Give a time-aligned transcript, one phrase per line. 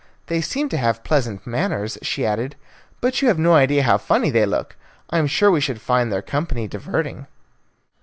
[0.25, 2.55] "They seem to have pleasant manners," she added,
[3.01, 4.75] "but you have no idea how funny they look.
[5.11, 7.27] I am sure we should find their company diverting."